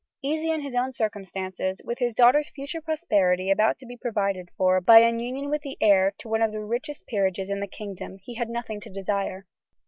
[0.23, 4.81] Easy in his own circumstances, with his daughter's future prosperity about to be provided for
[4.81, 8.17] by an union with the heir to one of the richest peerages in the kingdom,
[8.17, 9.45] he had nothing to desire.